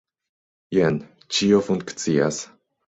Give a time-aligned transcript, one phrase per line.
[0.77, 0.97] Jen,
[1.37, 2.45] ĉio funkcias.